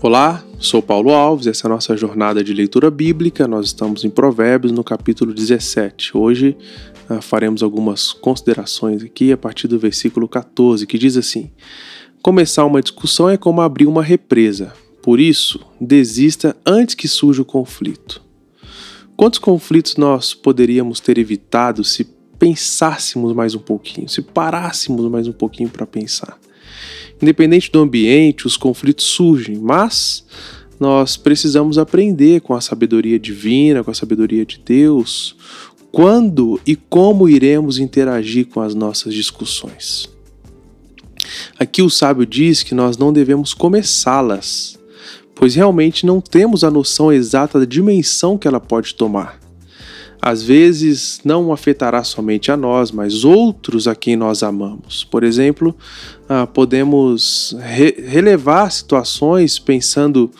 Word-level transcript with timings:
Olá, 0.00 0.44
sou 0.60 0.80
Paulo 0.80 1.10
Alves, 1.10 1.48
essa 1.48 1.66
é 1.66 1.68
a 1.68 1.74
nossa 1.74 1.96
jornada 1.96 2.44
de 2.44 2.54
leitura 2.54 2.88
bíblica. 2.88 3.48
Nós 3.48 3.66
estamos 3.66 4.04
em 4.04 4.10
Provérbios 4.10 4.70
no 4.70 4.84
capítulo 4.84 5.34
17. 5.34 6.16
Hoje 6.16 6.56
uh, 7.10 7.20
faremos 7.20 7.64
algumas 7.64 8.12
considerações 8.12 9.02
aqui 9.02 9.32
a 9.32 9.36
partir 9.36 9.66
do 9.66 9.76
versículo 9.76 10.28
14, 10.28 10.86
que 10.86 10.96
diz 10.96 11.16
assim: 11.16 11.50
Começar 12.22 12.64
uma 12.64 12.80
discussão 12.80 13.28
é 13.28 13.36
como 13.36 13.60
abrir 13.60 13.86
uma 13.86 14.04
represa. 14.04 14.72
Por 15.02 15.18
isso, 15.18 15.58
desista 15.80 16.56
antes 16.64 16.94
que 16.94 17.08
surja 17.08 17.42
o 17.42 17.44
conflito. 17.44 18.22
Quantos 19.16 19.40
conflitos 19.40 19.96
nós 19.96 20.32
poderíamos 20.32 21.00
ter 21.00 21.18
evitado 21.18 21.82
se 21.82 22.04
pensássemos 22.38 23.32
mais 23.32 23.56
um 23.56 23.60
pouquinho, 23.60 24.08
se 24.08 24.22
parássemos 24.22 25.10
mais 25.10 25.26
um 25.26 25.32
pouquinho 25.32 25.68
para 25.68 25.84
pensar? 25.84 26.38
Independente 27.20 27.70
do 27.70 27.80
ambiente, 27.80 28.46
os 28.46 28.56
conflitos 28.56 29.06
surgem, 29.06 29.56
mas 29.56 30.24
nós 30.78 31.16
precisamos 31.16 31.78
aprender 31.78 32.40
com 32.40 32.54
a 32.54 32.60
sabedoria 32.60 33.18
divina, 33.18 33.82
com 33.82 33.90
a 33.90 33.94
sabedoria 33.94 34.46
de 34.46 34.60
Deus, 34.64 35.36
quando 35.90 36.60
e 36.66 36.76
como 36.76 37.28
iremos 37.28 37.78
interagir 37.78 38.46
com 38.46 38.60
as 38.60 38.74
nossas 38.74 39.12
discussões. 39.12 40.08
Aqui 41.58 41.82
o 41.82 41.90
sábio 41.90 42.24
diz 42.24 42.62
que 42.62 42.74
nós 42.74 42.96
não 42.96 43.12
devemos 43.12 43.52
começá-las, 43.52 44.78
pois 45.34 45.54
realmente 45.54 46.06
não 46.06 46.20
temos 46.20 46.62
a 46.62 46.70
noção 46.70 47.12
exata 47.12 47.58
da 47.58 47.64
dimensão 47.64 48.38
que 48.38 48.46
ela 48.46 48.60
pode 48.60 48.94
tomar 48.94 49.47
às 50.20 50.42
vezes 50.42 51.20
não 51.24 51.52
afetará 51.52 52.02
somente 52.02 52.50
a 52.50 52.56
nós, 52.56 52.90
mas 52.90 53.24
outros 53.24 53.86
a 53.86 53.94
quem 53.94 54.16
nós 54.16 54.42
amamos. 54.42 55.04
Por 55.04 55.22
exemplo, 55.22 55.74
ah, 56.28 56.46
podemos 56.46 57.56
re 57.60 57.94
relevar 58.06 58.70
situações 58.70 59.58
pensando 59.58 60.30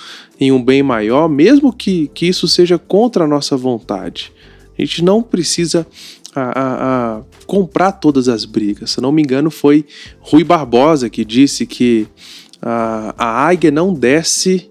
em 0.41 0.53
um 0.53 0.63
bem 0.63 0.83
maior, 0.83 1.29
mesmo 1.29 1.73
que, 1.73 2.09
que 2.09 2.27
isso 2.27 2.49
seja 2.49 2.79
contra 2.79 3.25
a 3.25 3.29
nossa 3.29 3.57
vontade. 3.57 4.33
A 4.77 4.83
gente 4.83 5.03
não 5.03 5.23
precisa 5.23 5.87
a, 6.35 6.41
a, 6.41 7.17
a 7.19 7.23
comprar 7.47 7.93
todas 7.93 8.29
as 8.29 8.45
brigas. 8.45 8.93
Se 8.93 9.01
não 9.01 9.11
me 9.11 9.23
engano, 9.23 9.51
foi 9.51 9.85
Rui 10.21 10.45
Barbosa 10.45 11.09
que 11.11 11.25
disse 11.25 11.67
que 11.67 12.07
a, 12.63 13.15
a 13.17 13.47
águia 13.47 13.71
não 13.71 13.93
desce 13.93 14.71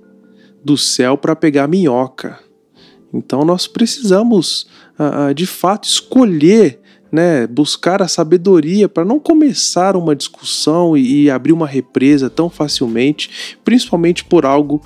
do 0.63 0.77
céu 0.77 1.17
para 1.17 1.35
pegar 1.35 1.67
minhoca. 1.67 2.39
Então 3.13 3.43
nós 3.43 3.67
precisamos 3.67 4.67
de 5.35 5.45
fato 5.45 5.87
escolher, 5.87 6.79
né, 7.11 7.47
buscar 7.47 8.01
a 8.01 8.07
sabedoria 8.07 8.89
para 8.89 9.05
não 9.05 9.19
começar 9.19 9.95
uma 9.95 10.15
discussão 10.15 10.97
e, 10.97 11.29
abrir 11.29 11.53
uma 11.53 11.67
represa 11.67 12.29
tão 12.29 12.49
facilmente, 12.49 13.57
principalmente 13.63 14.23
por 14.25 14.45
algo 14.45 14.81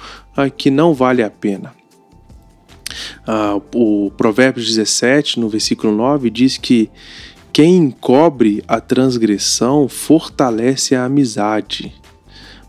que 0.57 0.69
não 0.69 0.93
vale 0.93 1.23
a 1.23 1.29
pena. 1.29 1.73
o 3.73 4.11
Provérbios 4.17 4.67
17, 4.67 5.39
no 5.39 5.49
versículo 5.49 5.95
9, 5.95 6.29
diz 6.29 6.57
que 6.57 6.89
quem 7.53 7.75
encobre 7.77 8.63
a 8.67 8.79
transgressão 8.79 9.87
fortalece 9.87 10.95
a 10.95 11.05
amizade 11.05 12.00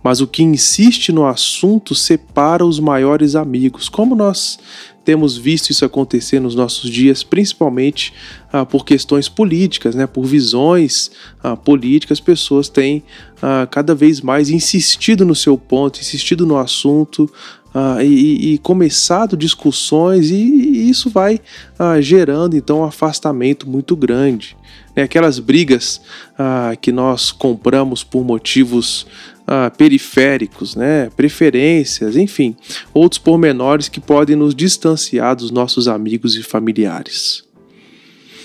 mas 0.02 0.20
o 0.20 0.26
que 0.26 0.42
insiste 0.42 1.12
no 1.12 1.26
assunto 1.26 1.94
separa 1.94 2.66
os 2.66 2.80
maiores 2.80 3.36
amigos. 3.36 3.88
Como 3.88 4.14
nós 4.14 4.58
temos 5.04 5.36
visto 5.36 5.70
isso 5.70 5.84
acontecer 5.84 6.40
nos 6.40 6.54
nossos 6.54 6.88
dias, 6.88 7.22
principalmente 7.22 8.12
ah, 8.52 8.64
por 8.64 8.84
questões 8.84 9.28
políticas, 9.28 9.94
né, 9.94 10.06
por 10.06 10.24
visões 10.24 11.10
ah, 11.42 11.56
políticas, 11.56 12.20
pessoas 12.20 12.68
têm 12.68 13.02
ah, 13.40 13.66
cada 13.70 13.94
vez 13.94 14.20
mais 14.20 14.50
insistido 14.50 15.24
no 15.24 15.34
seu 15.34 15.58
ponto, 15.58 16.00
insistido 16.00 16.46
no 16.46 16.56
assunto. 16.56 17.30
Ah, 17.74 18.04
e, 18.04 18.52
e, 18.52 18.58
começado 18.58 19.36
discussões, 19.36 20.30
e, 20.30 20.34
e 20.34 20.90
isso 20.90 21.08
vai 21.08 21.40
ah, 21.78 22.00
gerando 22.00 22.54
então 22.54 22.80
um 22.80 22.84
afastamento 22.84 23.68
muito 23.68 23.96
grande. 23.96 24.56
Né? 24.94 25.04
Aquelas 25.04 25.38
brigas 25.38 26.00
ah, 26.38 26.76
que 26.80 26.92
nós 26.92 27.32
compramos 27.32 28.04
por 28.04 28.24
motivos 28.24 29.06
ah, 29.46 29.70
periféricos, 29.70 30.76
né, 30.76 31.10
preferências, 31.16 32.16
enfim, 32.16 32.54
outros 32.92 33.18
pormenores 33.18 33.88
que 33.88 34.00
podem 34.00 34.36
nos 34.36 34.54
distanciar 34.54 35.34
dos 35.34 35.50
nossos 35.50 35.88
amigos 35.88 36.36
e 36.36 36.42
familiares. 36.42 37.42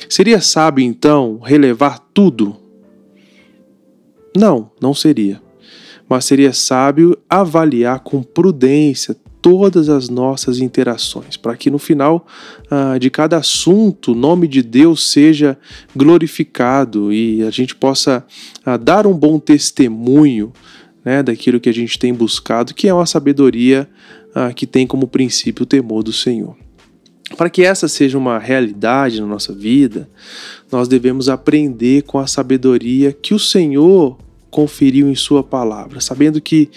Seria 0.09 0.39
sábio, 0.39 0.83
então, 0.83 1.39
relevar 1.43 1.99
tudo? 2.13 2.55
Não, 4.35 4.71
não 4.81 4.93
seria. 4.93 5.41
Mas 6.09 6.25
seria 6.25 6.53
sábio 6.53 7.17
avaliar 7.29 7.99
com 7.99 8.23
prudência 8.23 9.15
todas 9.41 9.87
as 9.87 10.09
nossas 10.09 10.59
interações, 10.59 11.37
para 11.37 11.55
que 11.55 11.69
no 11.69 11.79
final 11.79 12.27
ah, 12.69 12.97
de 12.97 13.09
cada 13.09 13.37
assunto 13.37 14.11
o 14.11 14.15
nome 14.15 14.47
de 14.47 14.61
Deus 14.61 15.09
seja 15.09 15.57
glorificado 15.95 17.13
e 17.13 17.43
a 17.43 17.49
gente 17.49 17.75
possa 17.75 18.25
ah, 18.65 18.77
dar 18.77 19.07
um 19.07 19.13
bom 19.13 19.39
testemunho 19.39 20.51
né, 21.05 21.23
daquilo 21.23 21.59
que 21.59 21.69
a 21.69 21.73
gente 21.73 21.97
tem 21.97 22.13
buscado, 22.13 22.73
que 22.73 22.87
é 22.87 22.93
uma 22.93 23.05
sabedoria 23.05 23.87
ah, 24.35 24.51
que 24.51 24.67
tem 24.67 24.85
como 24.85 25.07
princípio 25.07 25.63
o 25.63 25.67
temor 25.67 26.03
do 26.03 26.11
Senhor. 26.11 26.57
Para 27.35 27.49
que 27.49 27.61
essa 27.63 27.87
seja 27.87 28.17
uma 28.17 28.39
realidade 28.39 29.21
na 29.21 29.27
nossa 29.27 29.53
vida, 29.53 30.09
nós 30.71 30.87
devemos 30.87 31.29
aprender 31.29 32.03
com 32.03 32.19
a 32.19 32.27
sabedoria 32.27 33.13
que 33.13 33.33
o 33.33 33.39
Senhor 33.39 34.17
conferiu 34.49 35.09
em 35.09 35.15
Sua 35.15 35.43
palavra, 35.43 35.99
sabendo 35.99 36.41
que, 36.41 36.69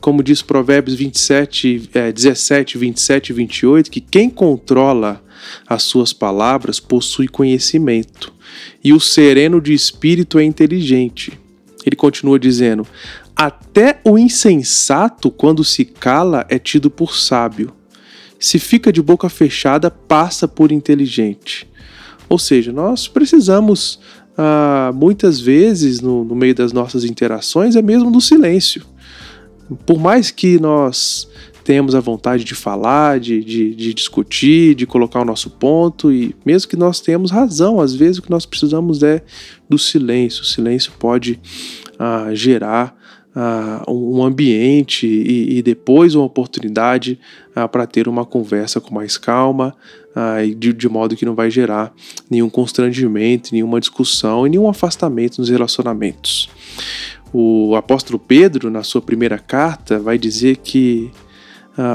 como 0.00 0.22
diz 0.22 0.42
Provérbios 0.42 0.96
27, 0.96 1.90
é, 1.94 2.12
17, 2.12 2.78
27 2.78 3.30
e 3.30 3.32
28, 3.32 3.90
que 3.90 4.00
quem 4.00 4.28
controla 4.28 5.22
as 5.66 5.82
suas 5.82 6.12
palavras 6.12 6.80
possui 6.80 7.28
conhecimento, 7.28 8.32
e 8.82 8.92
o 8.92 9.00
sereno 9.00 9.60
de 9.60 9.72
espírito 9.72 10.38
é 10.38 10.44
inteligente. 10.44 11.38
Ele 11.84 11.96
continua 11.96 12.38
dizendo: 12.38 12.86
até 13.36 14.00
o 14.04 14.16
insensato, 14.16 15.30
quando 15.30 15.64
se 15.64 15.84
cala, 15.84 16.46
é 16.48 16.58
tido 16.58 16.90
por 16.90 17.16
sábio. 17.16 17.72
Se 18.38 18.58
fica 18.58 18.92
de 18.92 19.02
boca 19.02 19.28
fechada, 19.28 19.90
passa 19.90 20.46
por 20.46 20.70
inteligente. 20.70 21.68
Ou 22.28 22.38
seja, 22.38 22.72
nós 22.72 23.08
precisamos, 23.08 24.00
ah, 24.36 24.92
muitas 24.94 25.40
vezes, 25.40 26.00
no, 26.00 26.24
no 26.24 26.34
meio 26.34 26.54
das 26.54 26.72
nossas 26.72 27.04
interações, 27.04 27.76
é 27.76 27.82
mesmo 27.82 28.10
do 28.10 28.20
silêncio. 28.20 28.84
Por 29.86 29.98
mais 29.98 30.30
que 30.30 30.58
nós 30.58 31.28
tenhamos 31.64 31.94
a 31.94 32.00
vontade 32.00 32.44
de 32.44 32.54
falar, 32.54 33.18
de, 33.18 33.42
de, 33.42 33.74
de, 33.74 33.94
discutir, 33.94 34.74
de 34.74 34.86
colocar 34.86 35.22
o 35.22 35.24
nosso 35.24 35.48
ponto, 35.48 36.12
e 36.12 36.36
mesmo 36.44 36.68
que 36.68 36.76
nós 36.76 37.00
tenhamos 37.00 37.30
razão, 37.30 37.80
às 37.80 37.94
vezes 37.94 38.18
o 38.18 38.22
que 38.22 38.30
nós 38.30 38.44
precisamos 38.44 39.02
é 39.02 39.22
do 39.68 39.78
silêncio. 39.78 40.42
O 40.42 40.46
silêncio 40.46 40.92
pode 40.98 41.40
ah, 41.98 42.28
gerar 42.34 42.94
uh, 43.34 43.92
um 43.92 44.22
ambiente 44.22 45.06
e, 45.06 45.58
e, 45.58 45.62
depois 45.62 46.14
uma 46.14 46.24
oportunidade 46.24 47.18
uh, 47.56 47.68
para 47.68 47.86
ter 47.86 48.08
uma 48.08 48.24
conversa 48.24 48.80
com 48.80 48.94
mais 48.94 49.18
calma, 49.18 49.74
uh, 50.14 50.54
de, 50.54 50.72
de, 50.72 50.88
modo 50.88 51.16
que 51.16 51.24
não 51.24 51.34
vai 51.34 51.50
gerar 51.50 51.92
nenhum 52.30 52.48
constrangimento, 52.48 53.52
nenhuma 53.52 53.80
discussão 53.80 54.46
e 54.46 54.50
nenhum 54.50 54.68
afastamento 54.68 55.38
nos 55.38 55.48
relacionamentos. 55.48 56.48
O 57.32 57.74
apóstolo 57.74 58.18
Pedro, 58.18 58.70
na 58.70 58.84
sua 58.84 59.02
primeira 59.02 59.38
carta, 59.38 59.98
vai 59.98 60.16
dizer 60.16 60.58
que 60.58 61.10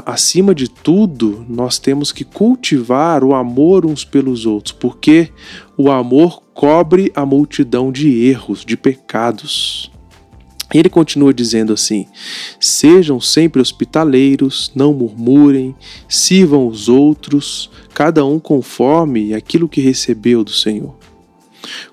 acima 0.06 0.54
de 0.54 0.70
tudo, 0.70 1.46
nós 1.48 1.80
temos 1.80 2.12
que 2.12 2.26
cultivar 2.26 3.24
o 3.24 3.34
amor 3.34 3.86
uns 3.86 4.04
pelos 4.04 4.46
outros, 4.46 4.74
porque 4.74 5.30
o 5.78 5.90
amor 5.90 6.42
cobre 6.54 7.10
a 7.16 7.26
multidão 7.26 7.90
de 7.90 8.26
erros, 8.26 8.66
de 8.66 8.76
pecados. 8.76 9.90
Ele 10.74 10.90
continua 10.90 11.34
dizendo 11.34 11.74
assim: 11.74 12.06
Sejam 12.60 13.20
sempre 13.20 13.62
hospitaleiros, 13.62 14.72
não 14.76 14.94
murmurem, 14.94 15.76
sirvam 16.08 16.68
os 16.68 16.88
outros, 16.88 17.70
cada 17.94 18.24
um 18.26 18.40
conforme 18.40 19.34
aquilo 19.34 19.68
que 19.68 19.82
recebeu 19.82 20.44
do 20.44 20.52
Senhor, 20.52 20.96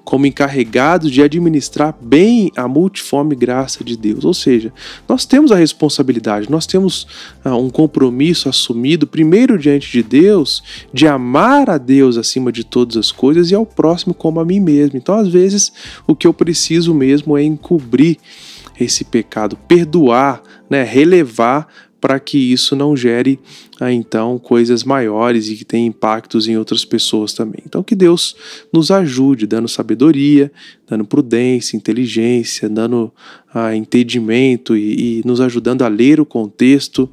como 0.04 0.26
encarregados 0.26 1.10
de 1.10 1.22
administrar 1.22 1.96
bem 1.98 2.52
a 2.54 2.68
multiforme 2.68 3.34
graça 3.34 3.82
de 3.82 3.96
Deus. 3.96 4.26
Ou 4.26 4.34
seja, 4.34 4.70
nós 5.08 5.24
temos 5.24 5.50
a 5.50 5.56
responsabilidade, 5.56 6.50
nós 6.50 6.66
temos 6.66 7.06
ah, 7.42 7.56
um 7.56 7.70
compromisso 7.70 8.46
assumido, 8.46 9.06
primeiro 9.06 9.58
diante 9.58 9.90
de 9.90 10.02
Deus, 10.02 10.62
de 10.92 11.06
amar 11.06 11.70
a 11.70 11.78
Deus 11.78 12.18
acima 12.18 12.52
de 12.52 12.62
todas 12.62 12.98
as 12.98 13.10
coisas 13.10 13.50
e 13.50 13.54
ao 13.54 13.64
próximo 13.64 14.12
como 14.12 14.38
a 14.38 14.44
mim 14.44 14.60
mesmo. 14.60 14.98
Então, 14.98 15.14
às 15.14 15.28
vezes, 15.28 15.72
o 16.06 16.14
que 16.14 16.26
eu 16.26 16.34
preciso 16.34 16.94
mesmo 16.94 17.38
é 17.38 17.42
encobrir 17.42 18.18
esse 18.78 19.04
pecado, 19.04 19.56
perdoar, 19.68 20.42
né, 20.68 20.82
relevar 20.82 21.68
para 22.00 22.20
que 22.20 22.38
isso 22.38 22.76
não 22.76 22.96
gere 22.96 23.40
ah, 23.80 23.92
então 23.92 24.38
coisas 24.38 24.84
maiores 24.84 25.48
e 25.48 25.56
que 25.56 25.64
tenham 25.64 25.88
impactos 25.88 26.46
em 26.46 26.56
outras 26.56 26.84
pessoas 26.84 27.32
também. 27.32 27.60
Então 27.66 27.82
que 27.82 27.94
Deus 27.94 28.36
nos 28.72 28.90
ajude, 28.90 29.46
dando 29.46 29.66
sabedoria, 29.66 30.52
dando 30.86 31.04
prudência, 31.04 31.76
inteligência, 31.76 32.68
dando 32.68 33.12
ah, 33.58 33.74
entendimento 33.74 34.76
e, 34.76 35.20
e, 35.20 35.22
nos 35.24 35.40
ajudando 35.40 35.80
a 35.80 35.88
ler 35.88 36.20
o 36.20 36.26
contexto 36.26 37.10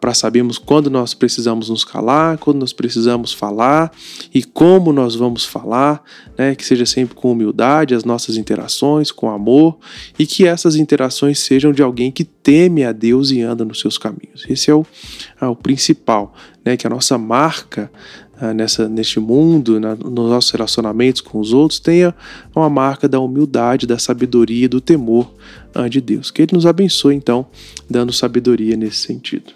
para 0.00 0.12
sabermos 0.12 0.58
quando 0.58 0.90
nós 0.90 1.14
precisamos 1.14 1.70
nos 1.70 1.84
calar, 1.84 2.36
quando 2.36 2.58
nós 2.58 2.72
precisamos 2.72 3.32
falar 3.32 3.92
e 4.34 4.42
como 4.42 4.92
nós 4.92 5.14
vamos 5.14 5.44
falar, 5.44 6.02
né? 6.36 6.56
que 6.56 6.64
seja 6.64 6.84
sempre 6.84 7.14
com 7.14 7.30
humildade 7.30 7.94
as 7.94 8.02
nossas 8.02 8.36
interações, 8.36 9.12
com 9.12 9.30
amor 9.30 9.78
e 10.18 10.26
que 10.26 10.44
essas 10.44 10.74
interações 10.74 11.38
sejam 11.38 11.72
de 11.72 11.80
alguém 11.80 12.10
que 12.10 12.24
teme 12.24 12.82
a 12.82 12.90
Deus 12.90 13.30
e 13.30 13.40
anda 13.40 13.64
nos 13.64 13.78
seus 13.78 13.96
caminhos. 13.96 14.44
Esse 14.48 14.68
é 14.68 14.74
o, 14.74 14.84
é 15.40 15.46
o 15.46 15.56
principal, 15.56 16.34
né? 16.64 16.76
que 16.76 16.86
a 16.86 16.90
nossa 16.90 17.18
marca 17.18 17.90
ah, 18.38 18.52
nessa, 18.52 18.86
neste 18.86 19.18
mundo, 19.18 19.80
na, 19.80 19.94
nos 19.94 20.30
nossos 20.30 20.50
relacionamentos 20.50 21.22
com 21.22 21.40
os 21.40 21.54
outros, 21.54 21.80
tenha 21.80 22.14
uma 22.54 22.68
marca 22.68 23.08
da 23.08 23.18
humildade, 23.18 23.86
da 23.86 23.98
sabedoria, 23.98 24.68
do 24.68 24.80
temor 24.80 25.32
uh, 25.74 25.88
de 25.88 26.02
Deus. 26.02 26.30
Que 26.30 26.42
Ele 26.42 26.52
nos 26.52 26.66
abençoe, 26.66 27.14
então, 27.14 27.46
dando 27.88 28.12
sabedoria 28.12 28.76
nesse 28.76 28.98
sentido. 28.98 29.54